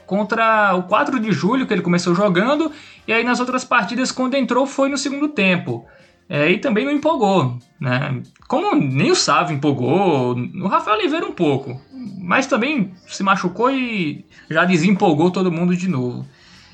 [0.04, 2.72] contra o 4 de julho, que ele começou jogando,
[3.06, 5.86] e aí nas outras partidas, quando entrou, foi no segundo tempo.
[6.28, 8.20] é, e também não empolgou, né?
[8.48, 11.80] Como nem o Sávio empolgou, o Rafael Oliveira um pouco,
[12.18, 16.26] mas também se machucou e já desempolgou todo mundo de novo.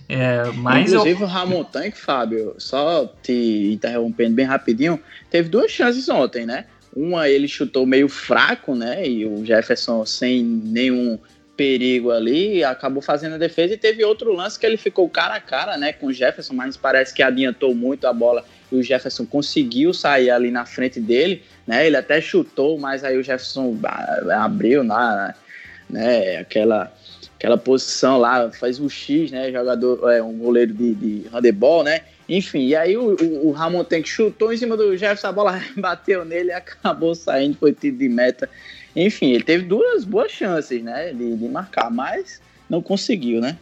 [0.08, 1.26] É, mas Inclusive eu...
[1.26, 6.66] o Ramon Tanque, Fábio, só te interrompendo bem rapidinho, teve duas chances ontem, né?
[6.94, 9.06] Uma ele chutou meio fraco, né?
[9.06, 11.18] E o Jefferson sem nenhum
[11.56, 15.40] perigo ali, acabou fazendo a defesa e teve outro lance que ele ficou cara a
[15.40, 19.26] cara, né, com o Jefferson, mas parece que adiantou muito a bola e o Jefferson
[19.26, 21.86] conseguiu sair ali na frente dele, né?
[21.86, 23.78] Ele até chutou, mas aí o Jefferson
[24.34, 25.34] abriu na,
[25.88, 26.92] né, aquela
[27.42, 32.02] aquela posição lá, faz o X, né, jogador, é um goleiro de, de handebol, né?
[32.28, 35.60] Enfim, e aí o, o, o Ramon que chutou em cima do Jefferson, a bola
[35.76, 38.48] bateu nele e acabou saindo, foi tiro de meta.
[38.94, 43.58] Enfim, ele teve duas boas chances, né, de, de marcar, mas não conseguiu, né?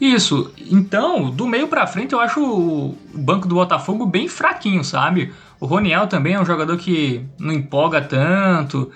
[0.00, 0.52] Isso.
[0.68, 5.32] Então, do meio para frente, eu acho o banco do Botafogo bem fraquinho, sabe?
[5.60, 8.90] O Roniel também é um jogador que não empolga tanto.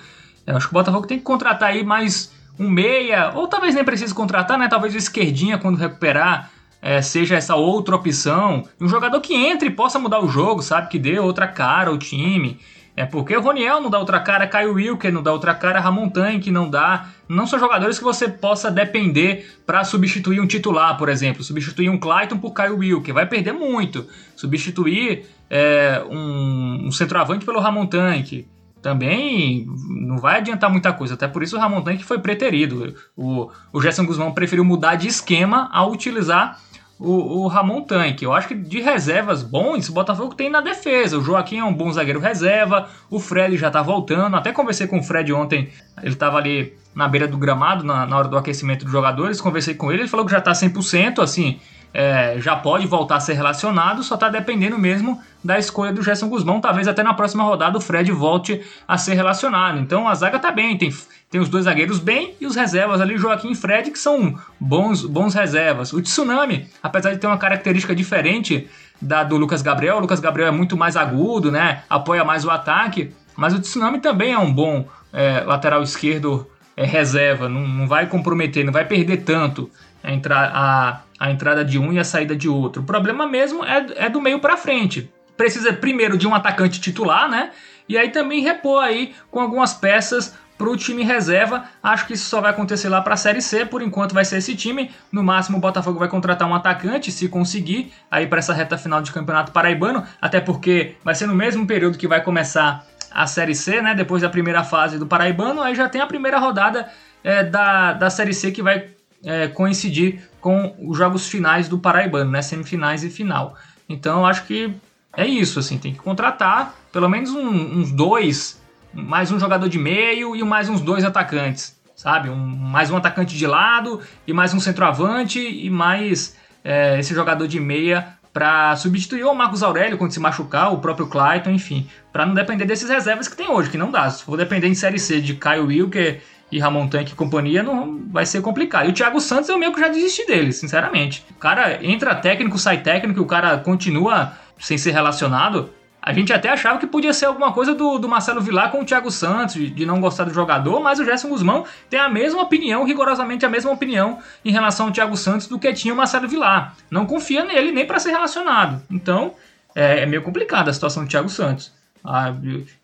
[0.44, 3.84] Eu acho que o Botafogo tem que contratar aí mais um meia, ou talvez nem
[3.84, 4.68] precise contratar, né?
[4.68, 8.64] Talvez o esquerdinha, quando recuperar, é, seja essa outra opção.
[8.80, 10.88] Um jogador que entre e possa mudar o jogo, sabe?
[10.88, 12.60] Que dê outra cara ao time.
[12.96, 16.08] É porque o Roniel não dá outra cara, Caio Wilker não dá outra cara, Ramon
[16.08, 17.08] Tanque não dá.
[17.28, 21.42] Não são jogadores que você possa depender para substituir um titular, por exemplo.
[21.42, 23.12] Substituir um Clayton por Caio Wilker.
[23.12, 24.06] Vai perder muito.
[24.36, 28.46] Substituir é, um, um centroavante pelo Ramon Tanque
[28.84, 31.14] também não vai adiantar muita coisa.
[31.14, 32.94] Até por isso o Ramon Tanque foi preterido.
[33.16, 36.60] O, o Gerson Guzmão preferiu mudar de esquema ao utilizar
[36.98, 38.26] o, o Ramon Tanque.
[38.26, 41.16] Eu acho que de reservas bons, o Botafogo tem na defesa.
[41.16, 44.36] O Joaquim é um bom zagueiro reserva, o Fred já tá voltando.
[44.36, 45.70] Até conversei com o Fred ontem,
[46.02, 49.40] ele tava ali na beira do gramado, na, na hora do aquecimento dos jogadores.
[49.40, 51.58] Conversei com ele, ele falou que já tá 100%, assim,
[51.94, 56.28] é, já pode voltar a ser relacionado, só está dependendo mesmo da escolha do Gerson
[56.28, 56.60] Guzmão.
[56.60, 59.78] Talvez até na próxima rodada o Fred volte a ser relacionado.
[59.78, 60.92] Então a zaga está bem, tem,
[61.30, 65.04] tem os dois zagueiros bem e os reservas ali, Joaquim e Fred, que são bons,
[65.04, 65.92] bons reservas.
[65.92, 68.68] O Tsunami, apesar de ter uma característica diferente
[69.00, 71.84] da do Lucas Gabriel, o Lucas Gabriel é muito mais agudo, né?
[71.88, 76.84] apoia mais o ataque, mas o Tsunami também é um bom é, lateral esquerdo é,
[76.84, 79.70] reserva, não, não vai comprometer, não vai perder tanto
[80.02, 82.82] a, entrar, a, a entrada de um e a saída de outro.
[82.82, 85.10] O problema mesmo é, é do meio para frente.
[85.36, 87.50] Precisa primeiro de um atacante titular, né?
[87.88, 91.64] E aí também repor aí com algumas peças para o time reserva.
[91.82, 93.66] Acho que isso só vai acontecer lá para a Série C.
[93.66, 94.90] Por enquanto vai ser esse time.
[95.10, 99.02] No máximo o Botafogo vai contratar um atacante, se conseguir, aí para essa reta final
[99.02, 100.04] de campeonato paraibano.
[100.20, 103.94] Até porque vai ser no mesmo período que vai começar a Série C, né?
[103.94, 106.88] Depois da primeira fase do paraibano, aí já tem a primeira rodada
[107.22, 108.88] é, da, da Série C que vai
[109.24, 112.42] é, coincidir com os jogos finais do Paraibano, né?
[112.42, 113.56] Semifinais e final.
[113.88, 114.74] Então acho que
[115.16, 118.60] é isso, assim, tem que contratar pelo menos um, uns dois,
[118.92, 122.30] mais um jogador de meio e mais uns dois atacantes, sabe?
[122.30, 127.46] Um, mais um atacante de lado e mais um centroavante e mais é, esse jogador
[127.48, 132.26] de meia para substituir o Marcos Aurélio quando se machucar, o próprio Clayton, enfim, para
[132.26, 134.10] não depender desses reservas que tem hoje, que não dá.
[134.10, 138.02] Se for depender em Série C de Caio Wilker e Ramon Tanque e companhia, não
[138.10, 138.86] vai ser complicado.
[138.86, 141.24] E o Thiago Santos eu meio que já desisti dele, sinceramente.
[141.30, 145.70] O cara entra técnico, sai técnico, o cara continua sem ser relacionado.
[146.00, 148.84] A gente até achava que podia ser alguma coisa do, do Marcelo Vilar com o
[148.84, 152.42] Thiago Santos, de, de não gostar do jogador, mas o Gerson Guzmão tem a mesma
[152.42, 156.28] opinião, rigorosamente a mesma opinião em relação ao Thiago Santos do que tinha o Marcelo
[156.28, 156.76] Vilar.
[156.90, 158.82] Não confia nele nem para ser relacionado.
[158.90, 159.32] Então,
[159.74, 161.72] é, é meio complicada a situação do Thiago Santos.
[162.04, 162.34] Ah,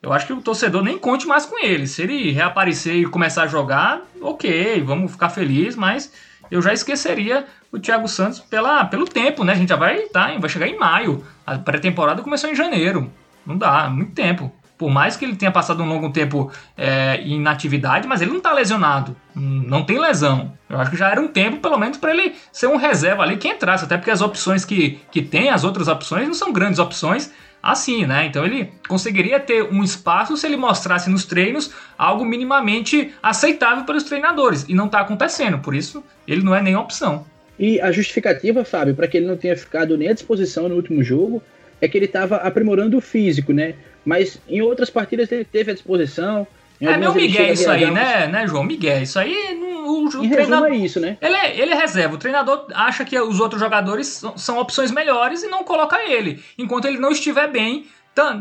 [0.03, 1.87] eu acho que o torcedor nem conte mais com ele.
[1.87, 6.11] Se ele reaparecer e começar a jogar, ok, vamos ficar felizes, mas
[6.51, 9.53] eu já esqueceria o Thiago Santos pela, pelo tempo, né?
[9.53, 11.23] A gente já vai, tá, vai chegar em maio.
[11.47, 13.13] A pré-temporada começou em janeiro.
[13.47, 14.51] Não dá, muito tempo.
[14.79, 18.41] Por mais que ele tenha passado um longo tempo é, em inatividade, mas ele não
[18.41, 19.15] tá lesionado.
[19.35, 20.55] Não tem lesão.
[20.71, 23.37] Eu acho que já era um tempo, pelo menos, para ele ser um reserva ali
[23.37, 23.85] que entrasse.
[23.85, 27.31] Até porque as opções que, que tem, as outras opções, não são grandes opções
[27.63, 28.27] assim, né?
[28.27, 34.05] Então ele conseguiria ter um espaço se ele mostrasse nos treinos algo minimamente aceitável pelos
[34.05, 37.27] treinadores e não está acontecendo, por isso ele não é nem opção.
[37.59, 41.03] E a justificativa, Fábio, para que ele não tenha ficado nem à disposição no último
[41.03, 41.43] jogo
[41.81, 43.75] é que ele estava aprimorando o físico, né?
[44.05, 46.47] Mas em outras partidas ele teve a disposição,
[46.81, 48.65] é meu Miguel isso aí, né, né, João?
[48.65, 49.55] Miguel, isso aí.
[49.91, 51.17] O, o treinador, é isso, né?
[51.21, 52.15] Ele é, ele é reserva.
[52.15, 56.43] O treinador acha que os outros jogadores são, são opções melhores e não coloca ele.
[56.59, 57.87] Enquanto ele não estiver bem.
[58.15, 58.39] Tá,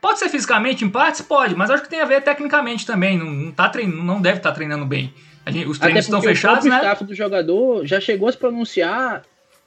[0.00, 1.20] pode ser fisicamente em partes?
[1.20, 3.16] Pode, mas acho que tem a ver tecnicamente também.
[3.16, 5.12] Não, não, tá trein, não deve estar tá treinando bem.
[5.46, 6.76] Gente, os treinos estão fechados, o né?
[6.76, 9.22] O staff do jogador já chegou a se pronunciar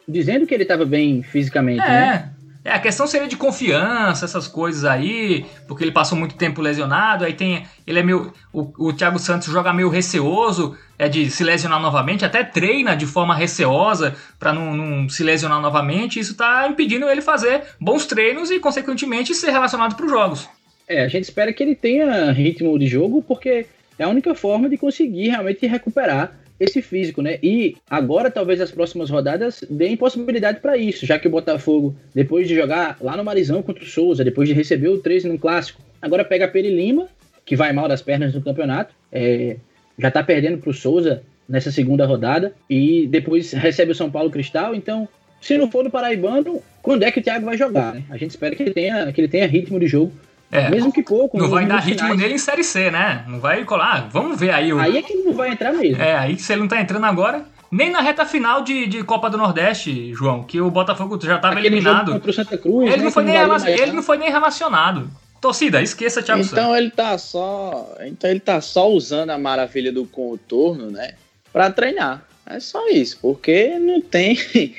[0.08, 1.90] dizendo que ele estava bem fisicamente, é.
[1.90, 2.34] né?
[2.64, 7.26] É, a questão seria de confiança, essas coisas aí, porque ele passou muito tempo lesionado,
[7.26, 7.66] aí tem.
[7.88, 8.32] Ele é meio.
[8.54, 13.08] O, o Thiago Santos joga meio receoso é de se lesionar novamente, até treina de
[13.08, 16.20] forma receosa para não, não, se lesionar novamente.
[16.20, 20.50] Isso tá impedindo ele fazer bons treinos e, consequentemente, ser relacionado para os jogos.
[20.88, 23.66] É, a gente espera que ele tenha ritmo de jogo, porque
[23.98, 27.40] é a única forma de conseguir realmente recuperar esse físico, né?
[27.42, 32.48] E agora talvez as próximas rodadas deem possibilidade para isso, já que o Botafogo, depois
[32.48, 35.82] de jogar lá no Marizão contra o Souza, depois de receber o 13 no clássico,
[36.00, 37.08] agora pega Peri Lima,
[37.44, 39.58] que vai mal das pernas no campeonato, é,
[39.98, 44.76] já tá perdendo pro Souza nessa segunda rodada, e depois recebe o São Paulo Cristal,
[44.76, 45.10] então
[45.42, 48.04] se não for no Paraibano, quando é que o Thiago vai jogar, né?
[48.12, 50.12] A gente espera que ele tenha, que ele tenha ritmo de jogo
[50.52, 51.38] é, Mesmo que pouco.
[51.38, 52.20] Não vai dar ritmo finais.
[52.20, 53.24] nele em Série C, né?
[53.28, 54.10] Não vai colar.
[54.12, 54.74] Vamos ver aí.
[54.74, 54.80] O...
[54.80, 56.02] Aí é que ele não vai entrar mesmo.
[56.02, 57.46] É, aí se ele não tá entrando agora.
[57.72, 61.58] Nem na reta final de, de Copa do Nordeste, João, que o Botafogo já estava
[61.58, 62.12] eliminado.
[62.12, 63.36] Contra o Santa Cruz, ele, né, não foi nem
[63.80, 65.10] ele não foi nem relacionado.
[65.40, 66.78] Torcida, esqueça Thiago Então Santos.
[66.78, 71.14] ele tá só, então ele tá só usando a maravilha do contorno, né,
[71.54, 72.26] para treinar.
[72.46, 74.38] É só isso, porque não tem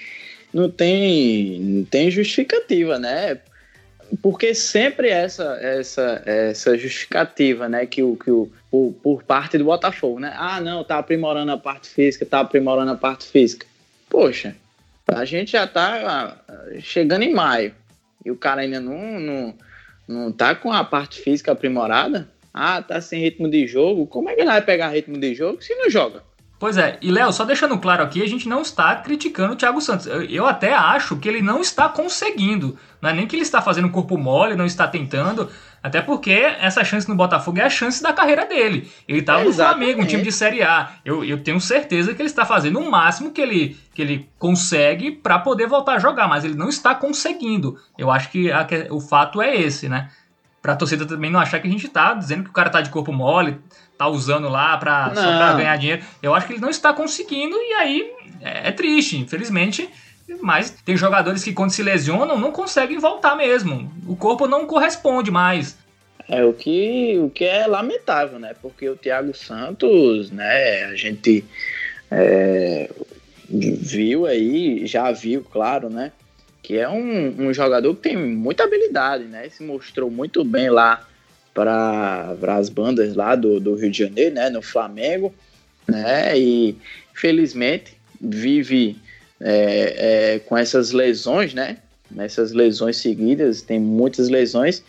[0.53, 3.39] não tem não tem justificativa, né?
[4.21, 9.65] Porque sempre essa essa essa justificativa, né, que o que o por, por, parte do
[9.65, 10.35] Botafogo, né?
[10.35, 13.67] Ah, não, tá aprimorando a parte física, tá aprimorando a parte física.
[14.09, 14.57] Poxa,
[15.07, 17.75] a gente já tá ah, chegando em maio
[18.25, 19.55] e o cara ainda não, não,
[20.09, 22.29] não tá com a parte física aprimorada.
[22.53, 24.07] Ah, tá sem ritmo de jogo.
[24.07, 26.23] Como é que ele vai pegar ritmo de jogo se não joga?
[26.59, 29.81] Pois é, e Léo, só deixando claro aqui, a gente não está criticando o Thiago
[29.81, 30.07] Santos.
[30.31, 32.79] Eu até acho que ele não está conseguindo.
[33.03, 35.51] Não é nem que ele está fazendo corpo mole, não está tentando.
[35.83, 38.89] Até porque essa chance no Botafogo é a chance da carreira dele.
[39.09, 40.93] Ele estava tá no Flamengo, um time de Série A.
[41.05, 45.11] Eu, eu tenho certeza que ele está fazendo o máximo que ele, que ele consegue
[45.11, 47.77] para poder voltar a jogar, mas ele não está conseguindo.
[47.99, 50.09] Eu acho que a, o fato é esse, né?
[50.63, 52.91] Pra torcida também não achar que a gente tá dizendo que o cara tá de
[52.91, 53.59] corpo mole,
[53.99, 56.05] tá usando lá pra, só pra ganhar dinheiro.
[56.23, 59.91] Eu acho que ele não está conseguindo e aí é, é triste, infelizmente.
[60.41, 63.93] Mas tem jogadores que quando se lesionam não conseguem voltar mesmo.
[64.07, 65.77] O corpo não corresponde mais.
[66.29, 68.55] É o que, o que é lamentável, né?
[68.61, 71.45] Porque o Thiago Santos, né, a gente
[72.11, 72.89] é,
[73.51, 76.13] viu aí, já viu, claro, né?
[76.63, 79.49] Que é um, um jogador que tem muita habilidade, né?
[79.49, 81.07] Se mostrou muito bem lá
[81.53, 85.35] para as bandas lá do, do Rio de Janeiro, né, no Flamengo,
[85.87, 86.77] né, e
[87.15, 88.97] felizmente vive
[89.43, 91.79] é, é, com essas lesões, né,
[92.11, 94.85] nessas lesões seguidas, tem muitas lesões,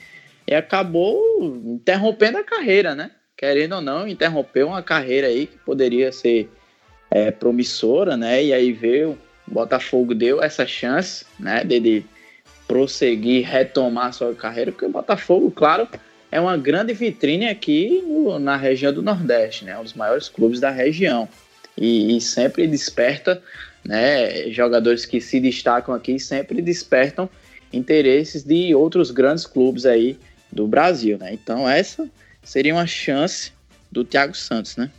[0.48, 1.22] e acabou
[1.66, 6.50] interrompendo a carreira, né, querendo ou não, interrompeu uma carreira aí que poderia ser
[7.10, 12.06] é, promissora, né, e aí veio, o Botafogo deu essa chance, né, de
[12.68, 15.88] prosseguir, retomar sua carreira, porque o Botafogo, claro,
[16.34, 19.78] é uma grande vitrine aqui no, na região do Nordeste, né?
[19.78, 21.30] Um dos maiores clubes da região.
[21.78, 23.39] E, e, sempre desperta,
[23.86, 24.50] né?
[24.52, 27.30] Jogadores que se destacam aqui sempre despertam
[27.72, 30.17] interesses de outros grandes clubes aí
[30.52, 31.34] do Brasil, né?
[31.34, 32.08] Então essa
[32.43, 33.52] seria uma chance
[33.91, 34.89] do Thiago Santos, né?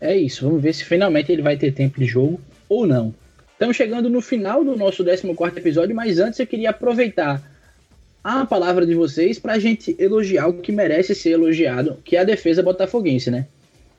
[0.00, 3.14] É isso, vamos ver se finalmente ele vai ter tempo de jogo ou não.
[3.52, 7.42] Estamos chegando no final do nosso 14 episódio, mas antes eu queria aproveitar
[8.24, 12.20] a palavra de vocês para a gente elogiar o que merece ser elogiado, que é
[12.20, 13.46] a defesa botafoguense, né?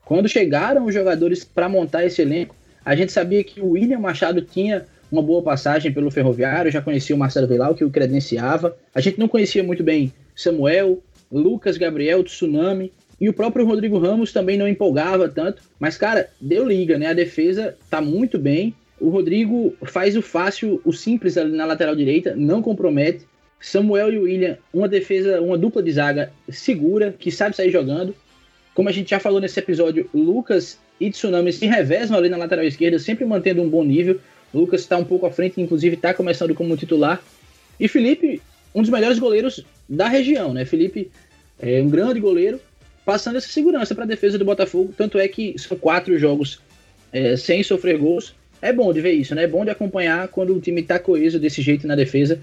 [0.04, 4.42] Quando chegaram os jogadores para montar esse elenco, a gente sabia que o William Machado
[4.42, 8.76] tinha uma boa passagem pelo Ferroviário, já conhecia o Marcelo Velau, que o credenciava.
[8.96, 14.34] A gente não conhecia muito bem Samuel, Lucas Gabriel, Tsunami, e o próprio Rodrigo Ramos
[14.34, 15.62] também não empolgava tanto.
[15.80, 17.08] Mas, cara, deu liga, né?
[17.08, 18.74] A defesa tá muito bem.
[19.00, 23.28] O Rodrigo faz o fácil, o simples ali na lateral direita, não compromete.
[23.60, 28.16] Samuel e William, uma defesa, uma dupla de zaga segura, que sabe sair jogando.
[28.74, 32.64] Como a gente já falou nesse episódio, Lucas e Tsunami se revezam ali na lateral
[32.64, 34.20] esquerda, sempre mantendo um bom nível.
[34.54, 37.22] Lucas está um pouco à frente, inclusive está começando como titular.
[37.80, 38.42] E Felipe,
[38.74, 40.64] um dos melhores goleiros da região, né?
[40.66, 41.10] Felipe
[41.60, 42.60] é um grande goleiro,
[43.04, 44.94] passando essa segurança para a defesa do Botafogo.
[44.96, 46.62] Tanto é que são quatro jogos
[47.12, 48.36] é, sem sofrer gols.
[48.62, 49.44] É bom de ver isso, né?
[49.44, 52.40] É bom de acompanhar quando o time está coeso desse jeito na defesa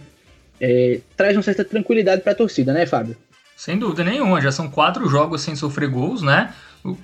[0.61, 3.17] é, traz uma certa tranquilidade para a torcida, né, Fábio?
[3.57, 6.53] Sem dúvida nenhuma, já são quatro jogos sem sofrer gols, né?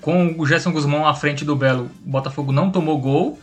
[0.01, 3.39] Com o Gerson Guzmão à frente do Belo, o Botafogo não tomou gol.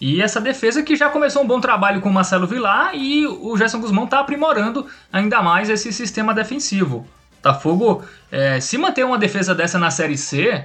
[0.00, 3.56] E essa defesa que já começou um bom trabalho com o Marcelo Vilar e o
[3.56, 7.06] Gerson Guzmão está aprimorando ainda mais esse sistema defensivo.
[7.36, 10.64] Botafogo, é, se manter uma defesa dessa na Série C,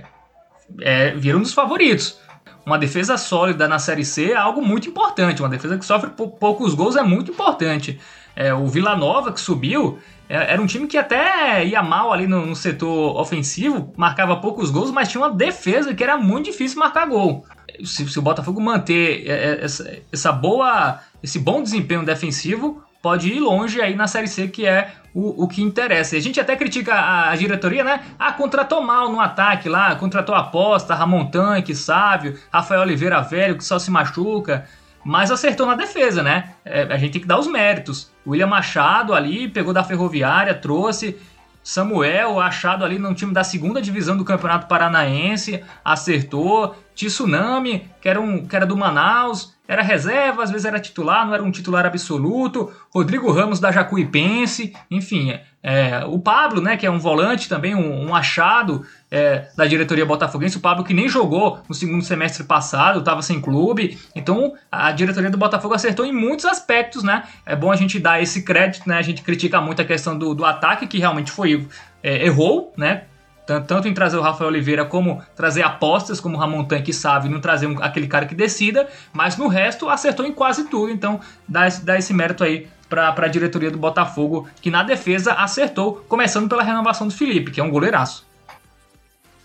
[0.82, 2.20] é, vira um dos favoritos.
[2.66, 5.42] Uma defesa sólida na Série C é algo muito importante.
[5.42, 8.00] Uma defesa que sofre poucos gols é muito importante.
[8.36, 12.26] É, o Vila Nova, que subiu, é, era um time que até ia mal ali
[12.28, 16.80] no, no, setor ofensivo, marcava poucos gols, mas tinha uma defesa que era muito difícil
[16.80, 17.46] marcar gol.
[17.84, 23.30] Se, se o Botafogo manter é, é, essa, essa, boa, esse bom desempenho defensivo, pode
[23.30, 26.16] ir longe aí na Série C, que é o, o que interessa.
[26.16, 28.04] A gente até critica a, a, diretoria, né?
[28.18, 33.64] Ah, contratou mal no ataque lá, contratou aposta, Ramon Tanque, Sávio, Rafael Oliveira Velho, que
[33.64, 34.66] só se machuca
[35.04, 36.54] mas acertou na defesa, né?
[36.64, 38.12] É, a gente tem que dar os méritos.
[38.26, 41.18] William Machado ali pegou da Ferroviária, trouxe.
[41.64, 46.76] Samuel, achado ali no time da segunda divisão do Campeonato Paranaense, acertou.
[46.94, 51.34] Tsunami, que era, um, que era do Manaus, era reserva, às vezes era titular, não
[51.34, 52.72] era um titular absoluto.
[52.94, 58.10] Rodrigo Ramos da Jacuipense, enfim, é, o Pablo, né, que é um volante também, um,
[58.10, 63.00] um achado é, da diretoria botafoguense, o Pablo que nem jogou no segundo semestre passado,
[63.00, 67.72] estava sem clube, então a diretoria do Botafogo acertou em muitos aspectos, né, é bom
[67.72, 70.86] a gente dar esse crédito, né, a gente critica muito a questão do, do ataque,
[70.86, 71.66] que realmente foi,
[72.04, 73.04] é, errou, né,
[73.46, 77.42] tanto em trazer o Rafael Oliveira como trazer apostas como o Ramon Tanque sabe, não
[77.42, 81.68] trazer um, aquele cara que decida, mas no resto acertou em quase tudo, então dá
[81.68, 86.48] esse, dá esse mérito aí para a diretoria do Botafogo, que na defesa acertou, começando
[86.48, 88.26] pela renovação do Felipe, que é um goleiraço.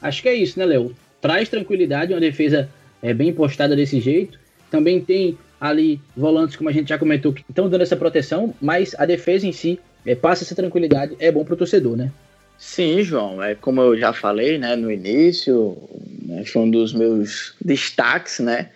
[0.02, 0.94] Acho que é isso, né, Léo?
[1.20, 2.68] Traz tranquilidade, uma defesa
[3.02, 4.38] é, bem postada desse jeito.
[4.70, 8.94] Também tem ali volantes, como a gente já comentou, que estão dando essa proteção, mas
[8.98, 12.12] a defesa em si é, passa essa tranquilidade, é bom para o torcedor, né?
[12.58, 15.78] Sim, João, é como eu já falei, né, no início,
[16.22, 18.70] né, foi um dos meus destaques, né,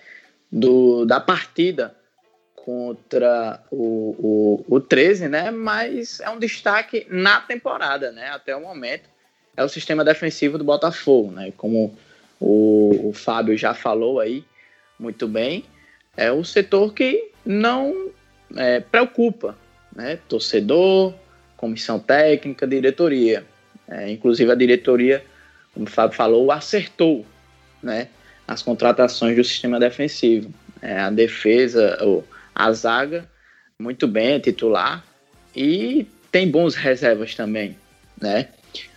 [0.50, 1.94] do, da partida
[2.64, 5.50] contra o, o, o 13, né?
[5.50, 8.28] Mas é um destaque na temporada, né?
[8.28, 9.10] Até o momento.
[9.56, 11.52] É o sistema defensivo do Botafogo, né?
[11.56, 11.96] Como
[12.40, 14.44] o, o Fábio já falou aí
[14.98, 15.64] muito bem,
[16.16, 18.10] é o setor que não
[18.56, 19.56] é, preocupa,
[19.94, 20.18] né?
[20.28, 21.12] Torcedor,
[21.56, 23.44] comissão técnica, diretoria.
[23.92, 25.22] É, inclusive a diretoria,
[25.74, 27.26] como o Fábio falou, acertou,
[27.82, 28.08] né?
[28.48, 30.52] As contratações do sistema defensivo.
[30.80, 32.24] É, a defesa, o,
[32.54, 33.28] a zaga
[33.78, 35.04] muito bem, é titular,
[35.54, 37.76] e tem bons reservas também,
[38.20, 38.48] né?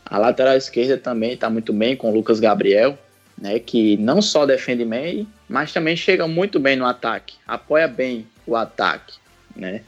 [0.05, 2.97] A lateral esquerda também está muito bem com o Lucas Gabriel,
[3.38, 3.60] né?
[3.60, 8.55] Que não só defende bem, mas também chega muito bem no ataque, apoia bem o
[8.55, 9.15] ataque,
[9.55, 9.81] né?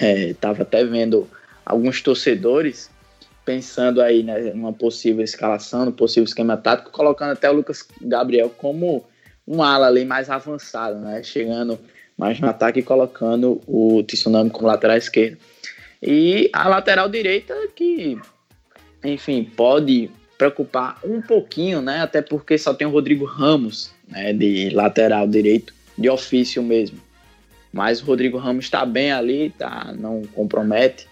[0.00, 1.28] É, tava até vendo
[1.64, 2.90] alguns torcedores
[3.44, 8.50] pensando aí né, numa possível escalação, no possível esquema tático, colocando até o Lucas Gabriel
[8.50, 9.04] como
[9.46, 11.22] um ala ali mais avançado, né?
[11.22, 11.78] Chegando
[12.20, 15.38] mas no ataque colocando o Tsunami como lateral esquerdo.
[16.02, 18.18] E a lateral direita que,
[19.02, 22.02] enfim, pode preocupar um pouquinho, né?
[22.02, 27.00] Até porque só tem o Rodrigo Ramos, né, de lateral direito, de ofício mesmo.
[27.72, 31.08] Mas o Rodrigo Ramos está bem ali, tá, não compromete.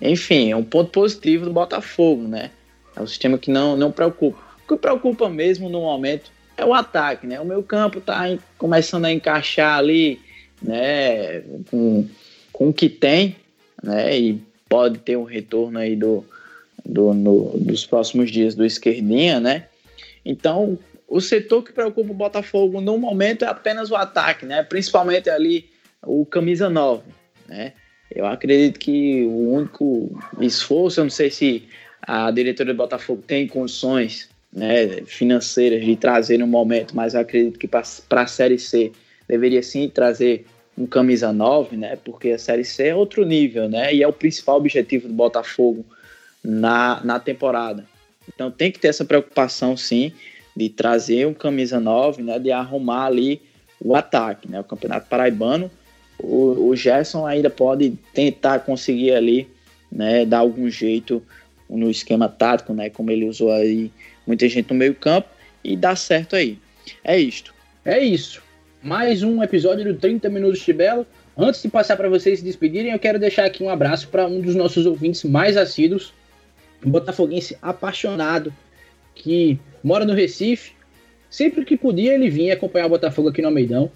[0.00, 2.50] Enfim, é um ponto positivo do Botafogo, né?
[2.96, 4.38] É um sistema que não, não preocupa.
[4.64, 7.40] O que preocupa mesmo no momento é o ataque, né?
[7.40, 8.24] O meu campo está
[8.56, 10.20] começando a encaixar ali,
[10.62, 12.08] né, com,
[12.52, 13.36] com o que tem,
[13.82, 16.24] né, e pode ter um retorno aí do,
[16.84, 19.66] do no, dos próximos dias do esquerdinha, né?
[20.24, 24.62] Então, o setor que preocupa o Botafogo no momento é apenas o ataque, né?
[24.62, 25.68] Principalmente ali
[26.02, 27.02] o camisa 9,
[27.46, 27.72] né?
[28.14, 31.64] Eu acredito que o único esforço, eu não sei se
[32.00, 37.58] a diretoria do Botafogo tem condições né, financeiras de trazer no momento, mas eu acredito
[37.58, 38.92] que para a Série C
[39.28, 40.46] deveria sim trazer
[40.76, 41.96] um camisa 9, né?
[42.04, 43.94] Porque a Série C é outro nível, né?
[43.94, 45.84] E é o principal objetivo do Botafogo
[46.42, 47.84] na, na temporada.
[48.28, 50.12] Então tem que ter essa preocupação, sim,
[50.56, 52.38] de trazer um camisa 9, né?
[52.38, 53.40] De arrumar ali
[53.80, 54.60] o ataque, né?
[54.60, 55.70] O Campeonato Paraibano,
[56.24, 59.48] o, o Gerson ainda pode tentar conseguir ali,
[59.90, 60.24] né?
[60.24, 61.22] Dar algum jeito
[61.68, 62.90] no esquema tático, né?
[62.90, 63.90] Como ele usou aí
[64.26, 65.28] muita gente no meio campo
[65.62, 66.58] e dá certo aí.
[67.02, 67.54] É isto.
[67.84, 68.44] É isso
[68.84, 71.06] mais um episódio do 30 Minutos de Belo.
[71.34, 74.42] Antes de passar para vocês se despedirem, eu quero deixar aqui um abraço para um
[74.42, 76.12] dos nossos ouvintes mais assíduos,
[76.84, 78.52] um botafoguense apaixonado,
[79.14, 80.72] que mora no Recife.
[81.30, 83.90] Sempre que podia, ele vinha acompanhar o Botafogo aqui no Almeidão,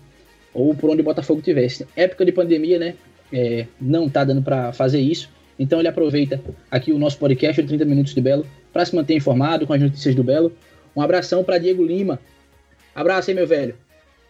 [0.52, 1.87] ou por onde o Botafogo tivesse.
[1.96, 2.94] Época de pandemia, né?
[3.33, 5.31] É, não tá dando para fazer isso.
[5.58, 9.14] Então ele aproveita aqui o nosso podcast, o 30 Minutos de Belo, para se manter
[9.14, 10.52] informado com as notícias do Belo.
[10.94, 12.20] Um abração para Diego Lima.
[12.94, 13.75] Abraço aí, meu velho.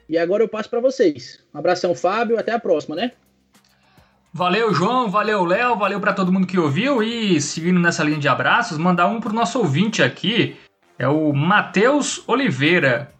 [0.08, 1.38] E agora eu passo para vocês.
[1.54, 2.38] Um abração, Fábio.
[2.38, 3.12] Até a próxima, né?
[4.32, 5.10] Valeu, João.
[5.10, 5.76] Valeu, Léo.
[5.76, 7.02] Valeu para todo mundo que ouviu.
[7.02, 10.56] E seguindo nessa linha de abraços, mandar um pro nosso ouvinte aqui.
[10.98, 13.12] É o Matheus Oliveira.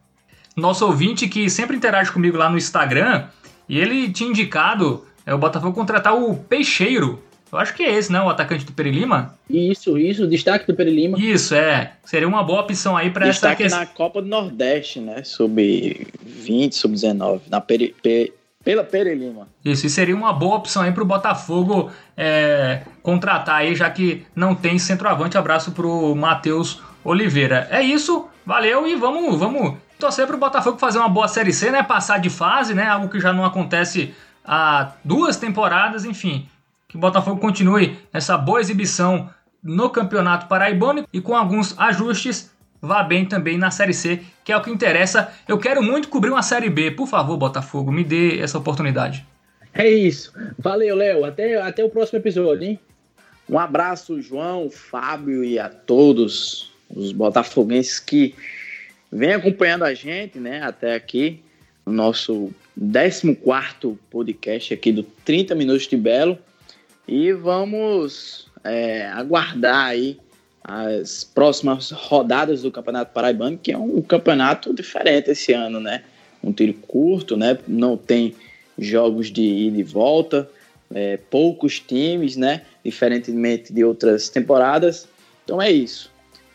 [0.58, 3.24] Nosso ouvinte que sempre interage comigo lá no Instagram.
[3.68, 8.10] E ele tinha indicado é, o Botafogo contratar o Peixeiro, Eu acho que é esse,
[8.10, 8.20] né?
[8.20, 9.34] O atacante do Perilima.
[9.48, 11.18] Isso, isso, destaque do Perilima.
[11.18, 11.92] Isso, é.
[12.04, 13.80] Seria uma boa opção aí para essa questão.
[13.80, 15.22] na Copa do Nordeste, né?
[15.22, 17.40] Sub-20, sub-19.
[17.50, 18.32] Na Peri, Pe,
[18.64, 19.48] pela Perilima.
[19.64, 24.24] Isso, e seria uma boa opção aí para o Botafogo é, contratar aí, já que
[24.34, 25.38] não tem centroavante.
[25.38, 27.66] Abraço pro Matheus Oliveira.
[27.70, 31.70] É isso, valeu e vamos, vamos torcer para o Botafogo fazer uma boa Série C,
[31.70, 31.82] né?
[31.82, 32.86] Passar de fase, né?
[32.88, 36.48] Algo que já não acontece há duas temporadas, enfim
[36.88, 39.28] que o Botafogo continue essa boa exibição
[39.62, 44.56] no Campeonato Paraibano e com alguns ajustes vá bem também na Série C, que é
[44.56, 45.30] o que interessa.
[45.46, 46.92] Eu quero muito cobrir uma Série B.
[46.92, 49.26] Por favor, Botafogo, me dê essa oportunidade.
[49.74, 50.32] É isso.
[50.58, 51.24] Valeu, Léo.
[51.24, 52.80] Até, até o próximo episódio, hein?
[53.50, 58.34] Um abraço, João, Fábio e a todos os botafoguenses que
[59.10, 61.40] vêm acompanhando a gente, né, até aqui,
[61.84, 63.36] no nosso 14
[64.10, 66.38] podcast aqui do 30 Minutos de Belo.
[67.06, 70.18] E vamos é, aguardar aí
[70.62, 76.04] as próximas rodadas do Campeonato Paraibano, que é um campeonato diferente esse ano, né?
[76.44, 77.58] Um tiro curto, né?
[77.66, 78.34] Não tem
[78.78, 80.48] jogos de ida e volta,
[80.94, 82.62] é, poucos times, né?
[82.84, 85.08] Diferentemente de outras temporadas.
[85.44, 86.10] Então é isso.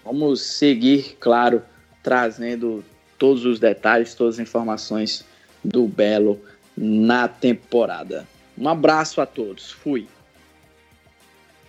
[0.06, 1.64] Vamos seguir, claro,
[2.04, 2.84] trazendo
[3.18, 5.26] todos os detalhes, todas as informações
[5.64, 6.40] do Belo
[6.78, 8.28] na temporada.
[8.58, 9.72] Um abraço a todos.
[9.72, 10.06] Fui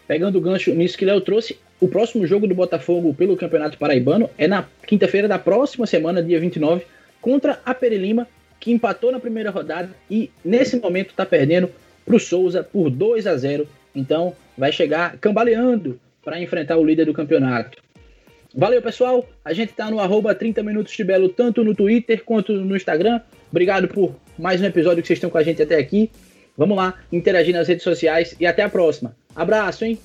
[0.07, 4.30] pegando o gancho nisso que Léo trouxe, o próximo jogo do Botafogo pelo Campeonato Paraibano
[4.39, 6.85] é na quinta-feira da próxima semana, dia 29,
[7.20, 8.26] contra a Perilima,
[8.61, 11.70] que empatou na primeira rodada e nesse momento está perdendo
[12.05, 13.68] para o Souza por 2 a 0.
[13.95, 17.84] Então vai chegar cambaleando para enfrentar o líder do campeonato.
[18.57, 19.28] Valeu, pessoal.
[19.44, 23.20] A gente está no arroba 30 Minutos de Belo, tanto no Twitter quanto no Instagram.
[23.50, 26.09] Obrigado por mais um episódio que vocês estão com a gente até aqui.
[26.57, 29.16] Vamos lá, interagir nas redes sociais e até a próxima.
[29.34, 29.98] Abraço, hein?